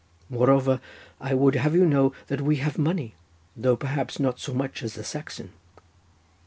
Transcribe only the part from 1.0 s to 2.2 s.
I would have you know